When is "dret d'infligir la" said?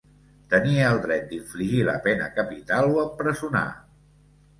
1.01-1.95